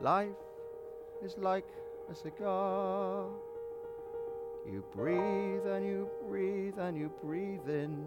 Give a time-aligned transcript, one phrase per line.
[0.00, 0.28] Life
[1.24, 1.66] is like
[2.10, 3.28] a cigar.
[4.70, 8.04] You breathe and you breathe and you breathe in,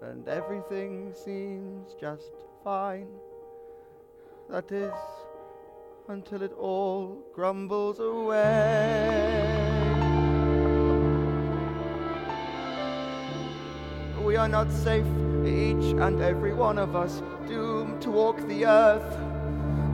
[0.00, 2.30] and everything seems just
[2.62, 3.08] fine.
[4.48, 4.92] That is
[6.08, 9.50] until it all crumbles away.
[14.22, 15.06] We are not safe,
[15.44, 19.33] each and every one of us, doomed to walk the earth.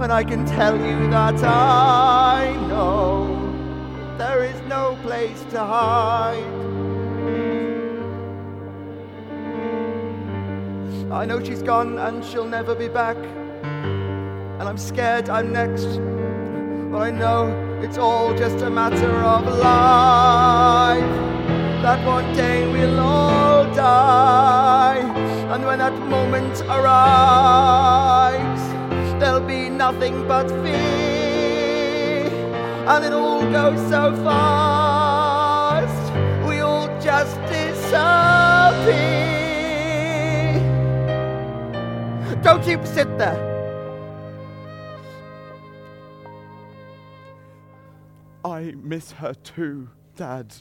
[0.02, 6.42] And I can tell you that I know there is no place to hide.
[11.12, 13.18] I know she's gone and she'll never be back.
[13.18, 16.00] And I'm scared I'm next.
[16.91, 17.48] But I know
[17.82, 21.12] it's all just a matter of life.
[21.82, 25.00] That one day we'll all die.
[25.52, 27.30] And when that moment arrives,
[29.92, 32.28] nothing but fear.
[32.86, 36.12] And it all goes so fast,
[36.47, 37.91] we all just disappear.
[42.41, 43.48] Don't you sit there.
[48.44, 50.54] I miss her too, Dad.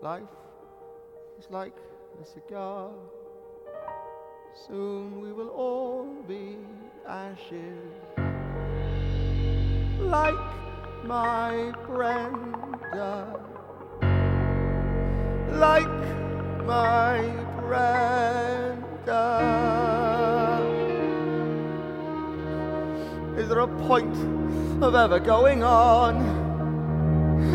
[0.00, 0.47] Life
[1.38, 1.76] is like
[2.20, 2.90] a cigar.
[4.66, 6.56] Soon we will all be
[7.06, 7.92] ashes.
[10.00, 10.34] Like
[11.04, 13.38] my Brenda.
[15.52, 16.00] Like
[16.66, 17.20] my
[17.60, 19.24] Brenda.
[23.36, 24.16] Is there a point
[24.82, 26.16] of ever going on?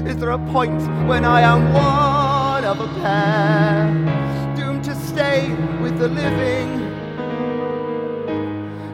[0.08, 2.23] Is there a point when I am one
[2.64, 3.92] of a pair,
[4.56, 6.80] doomed to stay with the living?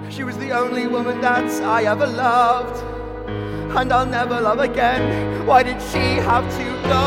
[0.10, 2.84] She was the only woman that I ever loved,
[3.78, 5.46] and I'll never love again.
[5.46, 7.06] Why did she have to go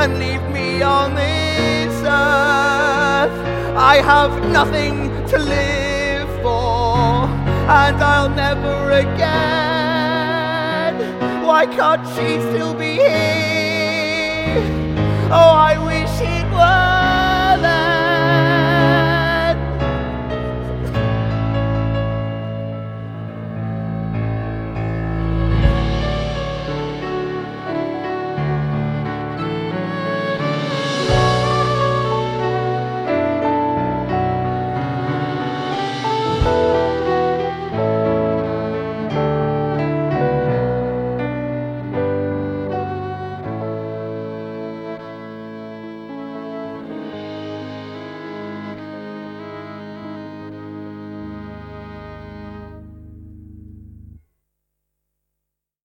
[0.00, 3.36] and leave me on this earth?
[3.76, 7.26] I have nothing to live for,
[7.82, 9.34] and I'll never again.
[11.44, 13.51] Why can't she still be here?
[15.30, 15.91] Oh, I wish.